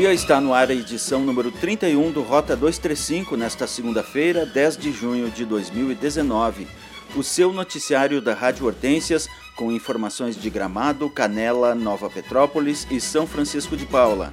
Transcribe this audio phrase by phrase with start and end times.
[0.00, 4.92] dia, está no ar a edição número 31 do Rota 235, nesta segunda-feira, 10 de
[4.92, 6.66] junho de 2019.
[7.14, 13.26] O seu noticiário da Rádio Hortências, com informações de Gramado, Canela, Nova Petrópolis e São
[13.26, 14.32] Francisco de Paula.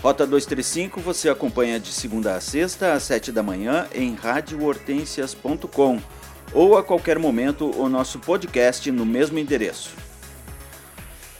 [0.00, 6.00] Rota 235 você acompanha de segunda a sexta às 7 da manhã em radiohortensias.com
[6.52, 9.90] ou a qualquer momento o nosso podcast no mesmo endereço.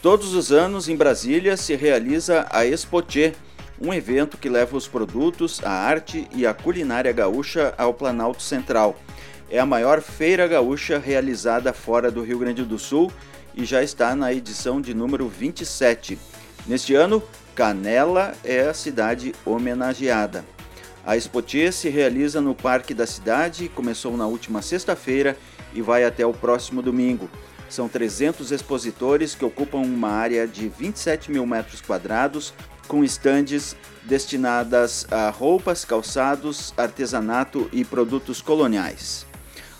[0.01, 3.33] Todos os anos em Brasília se realiza a Expotier,
[3.81, 8.97] um evento que leva os produtos, a arte e a culinária gaúcha ao Planalto Central.
[9.49, 13.11] É a maior feira gaúcha realizada fora do Rio Grande do Sul
[13.55, 16.17] e já está na edição de número 27.
[16.67, 17.21] Neste ano,
[17.55, 20.45] Canela é a cidade homenageada.
[21.09, 25.35] A Expotier se realiza no Parque da Cidade, começou na última sexta-feira
[25.73, 27.27] e vai até o próximo domingo.
[27.67, 32.53] São 300 expositores que ocupam uma área de 27 mil metros quadrados,
[32.87, 39.25] com estandes destinadas a roupas, calçados, artesanato e produtos coloniais.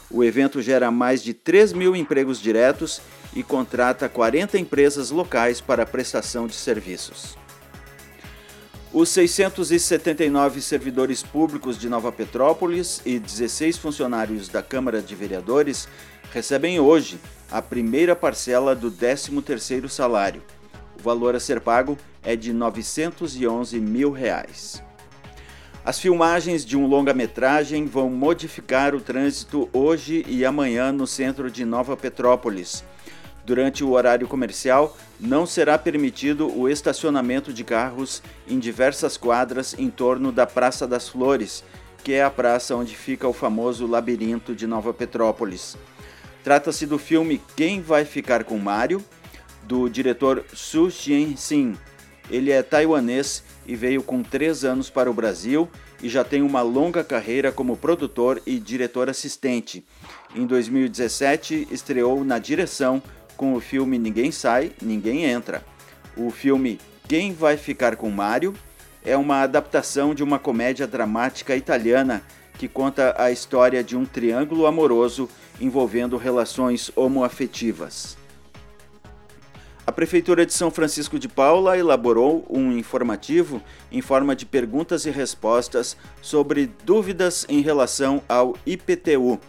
[0.09, 3.01] O evento gera mais de 3 mil empregos diretos
[3.35, 7.37] e contrata 40 empresas locais para prestação de serviços.
[8.91, 15.87] Os 679 servidores públicos de Nova Petrópolis e 16 funcionários da Câmara de Vereadores
[16.33, 17.19] recebem hoje
[17.51, 20.41] a primeira parcela do 13º salário.
[20.99, 24.81] O valor a ser pago é de 911 mil reais.
[25.85, 31.63] As filmagens de um longa-metragem vão modificar o trânsito hoje e amanhã no centro de
[31.63, 32.83] Nova Petrópolis.
[33.49, 39.89] Durante o horário comercial, não será permitido o estacionamento de carros em diversas quadras em
[39.89, 41.63] torno da Praça das Flores,
[42.03, 45.75] que é a praça onde fica o famoso labirinto de Nova Petrópolis.
[46.43, 49.03] Trata-se do filme Quem Vai Ficar com Mario,
[49.63, 51.75] do diretor Su Jian-sin.
[52.29, 55.67] Ele é taiwanês e veio com três anos para o Brasil
[56.03, 59.83] e já tem uma longa carreira como produtor e diretor assistente.
[60.35, 63.01] Em 2017, estreou na direção
[63.39, 65.63] com o filme Ninguém Sai, Ninguém Entra.
[66.17, 66.77] O filme
[67.07, 68.53] Quem Vai Ficar com Mario
[69.01, 72.21] é uma adaptação de uma comédia dramática italiana
[72.55, 78.17] que conta a história de um triângulo amoroso envolvendo relações homoafetivas.
[79.87, 85.11] A Prefeitura de São Francisco de Paula elaborou um informativo em forma de perguntas e
[85.11, 89.39] respostas sobre dúvidas em relação ao IPTU,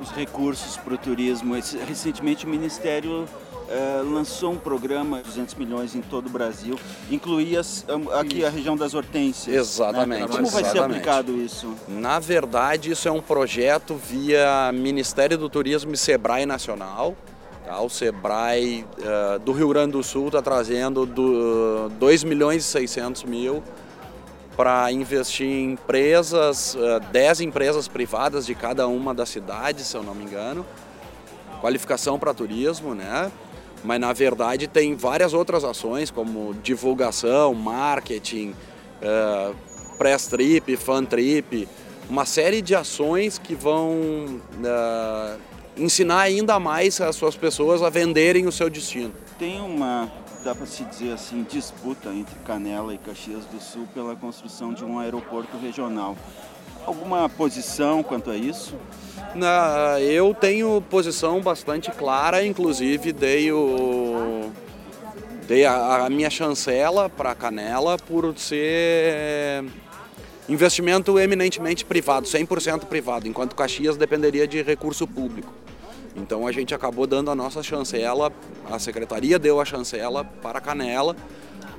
[0.00, 1.54] Os recursos para o turismo.
[1.86, 3.28] Recentemente o Ministério
[3.68, 6.78] é, lançou um programa, 200 milhões em todo o Brasil,
[7.10, 7.60] incluía
[8.18, 9.54] aqui a região das hortênsias.
[9.54, 9.60] Né?
[9.60, 10.22] Exatamente.
[10.22, 10.28] Né?
[10.28, 10.72] Como vai exatamente.
[10.72, 11.74] ser aplicado isso?
[11.86, 17.14] Na verdade, isso é um projeto via Ministério do Turismo e Sebrae Nacional.
[17.66, 17.80] Tá?
[17.80, 23.24] O Sebrae uh, do Rio Grande do Sul está trazendo do, 2 milhões e 600
[23.24, 23.62] mil
[24.56, 26.76] para investir em empresas,
[27.12, 30.64] 10 eh, empresas privadas de cada uma das cidades, se eu não me engano.
[31.60, 33.30] Qualificação para turismo, né?
[33.84, 38.54] Mas na verdade tem várias outras ações como divulgação, marketing,
[39.02, 39.54] uh,
[39.98, 41.68] press trip, fan trip,
[42.08, 45.38] uma série de ações que vão uh,
[45.76, 49.12] ensinar ainda mais as suas pessoas a venderem o seu destino.
[49.38, 50.10] Tem uma,
[50.46, 54.84] dá para se dizer assim, disputa entre Canela e Caxias do Sul pela construção de
[54.84, 56.16] um aeroporto regional.
[56.86, 58.76] Alguma posição quanto a isso?
[59.34, 64.52] Na, eu tenho posição bastante clara, inclusive dei o
[65.48, 69.64] dei a, a minha chancela para Canela por ser
[70.48, 75.52] investimento eminentemente privado, 100% privado, enquanto Caxias dependeria de recurso público.
[76.16, 78.32] Então a gente acabou dando a nossa chancela,
[78.70, 81.14] a secretaria deu a chancela para Canela,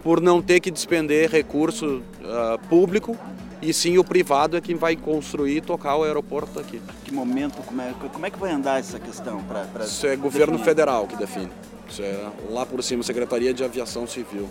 [0.04, 3.18] por não ter que despender recurso uh, público
[3.62, 6.80] e sim o privado é quem vai construir e tocar o aeroporto aqui.
[7.04, 9.42] Que momento, como é, como é que vai andar essa questão?
[9.44, 10.66] Pra, pra Isso é governo definir?
[10.66, 11.50] federal que define.
[11.89, 14.48] Isso é lá por cima, Secretaria de Aviação Civil.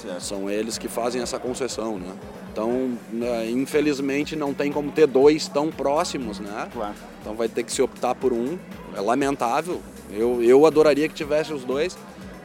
[0.00, 0.20] Certo.
[0.20, 2.12] São eles que fazem essa concessão, né?
[2.52, 6.68] Então, né, infelizmente, não tem como ter dois tão próximos, né?
[6.72, 6.94] Claro.
[7.20, 8.58] Então vai ter que se optar por um.
[8.96, 9.80] É lamentável.
[10.10, 11.96] Eu, eu adoraria que tivesse os dois,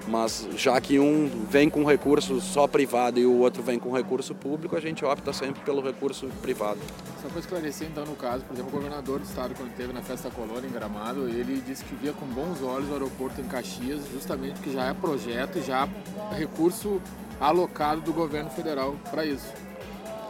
[0.07, 4.35] mas já que um vem com recurso só privado e o outro vem com recurso
[4.35, 6.79] público, a gente opta sempre pelo recurso privado.
[7.21, 10.03] Só para esclarecer, então, no caso, por exemplo, o governador do estado, quando esteve na
[10.03, 14.01] Festa Colônia, em Gramado, ele disse que via com bons olhos o aeroporto em Caxias,
[14.13, 15.89] justamente porque já é projeto e já
[16.31, 17.01] é recurso
[17.39, 19.47] alocado do governo federal para isso.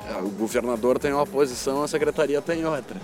[0.10, 3.00] É, o governador tem uma posição, a secretaria tem outra.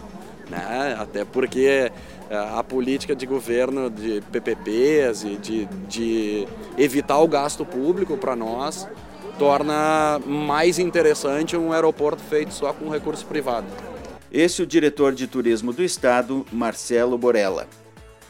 [0.50, 0.96] Né?
[1.00, 1.92] Até porque
[2.30, 8.36] é, a política de governo de PPPs e de, de evitar o gasto público para
[8.36, 8.88] nós
[9.40, 13.66] torna mais interessante um aeroporto feito só com recurso privado.
[14.32, 17.68] Esse é o diretor de turismo do estado, Marcelo Borella.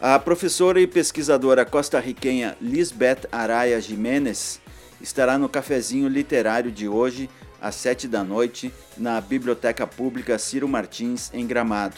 [0.01, 4.59] A professora e pesquisadora costarriquenha Lisbeth Araya Jiménez
[5.01, 7.29] estará no cafezinho literário de hoje,
[7.61, 11.97] às sete da noite, na Biblioteca Pública Ciro Martins, em Gramado.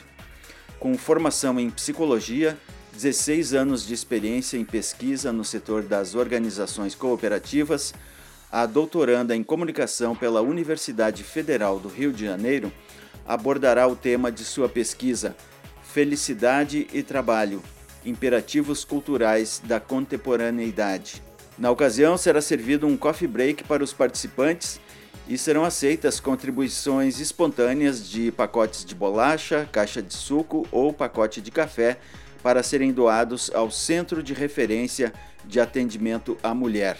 [0.79, 2.57] Com formação em psicologia,
[2.93, 7.93] 16 anos de experiência em pesquisa no setor das organizações cooperativas,
[8.51, 12.71] a doutoranda em comunicação pela Universidade Federal do Rio de Janeiro
[13.25, 15.35] abordará o tema de sua pesquisa
[15.81, 17.63] Felicidade e Trabalho
[18.05, 21.32] Imperativos Culturais da Contemporaneidade.
[21.57, 24.79] Na ocasião, será servido um coffee break para os participantes
[25.27, 31.51] e serão aceitas contribuições espontâneas de pacotes de bolacha, caixa de suco ou pacote de
[31.51, 31.97] café
[32.41, 35.13] para serem doados ao Centro de Referência
[35.45, 36.97] de Atendimento à Mulher.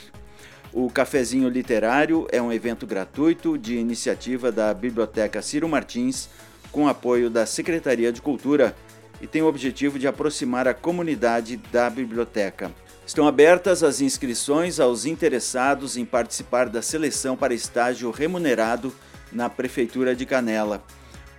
[0.72, 6.30] O Cafezinho Literário é um evento gratuito de iniciativa da Biblioteca Ciro Martins,
[6.72, 8.76] com apoio da Secretaria de Cultura,
[9.22, 12.72] e tem o objetivo de aproximar a comunidade da biblioteca.
[13.06, 18.96] Estão abertas as inscrições aos interessados em participar da seleção para estágio remunerado
[19.32, 20.82] na Prefeitura de Canela.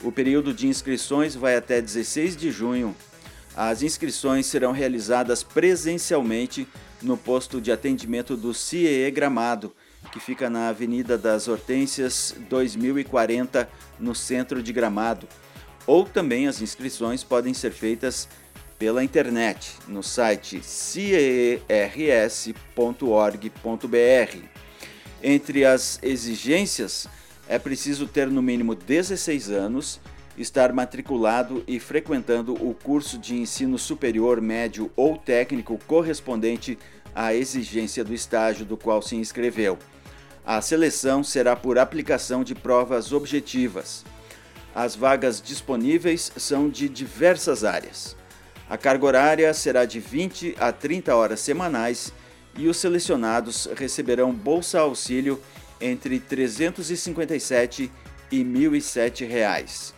[0.03, 2.95] O período de inscrições vai até 16 de junho.
[3.57, 6.69] As inscrições serão realizadas presencialmente
[7.01, 9.75] no posto de atendimento do CIE Gramado,
[10.13, 13.67] que fica na Avenida das Hortênsias 2040,
[13.99, 15.27] no centro de Gramado.
[15.87, 18.29] Ou também as inscrições podem ser feitas
[18.79, 21.59] pela internet no site ciers.org.br.
[25.23, 27.09] Entre as exigências,
[27.49, 30.01] é preciso ter no mínimo 16 anos,
[30.37, 36.79] estar matriculado e frequentando o curso de ensino superior, médio ou técnico correspondente
[37.15, 39.79] à exigência do estágio do qual se inscreveu.
[40.45, 44.05] A seleção será por aplicação de provas objetivas.
[44.75, 48.17] As vagas disponíveis são de diversas áreas.
[48.69, 52.13] A carga horária será de 20 a 30 horas semanais
[52.57, 55.41] e os selecionados receberão bolsa auxílio
[55.81, 57.91] entre R$ 357
[58.31, 59.93] e 1.007 reais.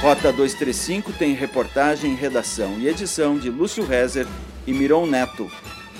[0.00, 4.26] Rota 235 tem reportagem, redação e edição de Lúcio Rezer
[4.66, 5.48] e Miron Neto.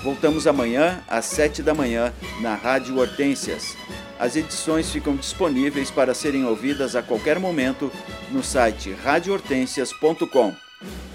[0.03, 3.77] Voltamos amanhã às 7 da manhã na Rádio Hortênsias.
[4.19, 7.89] As edições ficam disponíveis para serem ouvidas a qualquer momento
[8.33, 10.68] no site radiohortensias.com.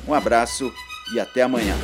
[0.07, 0.73] Um abraço
[1.13, 1.75] e até amanhã.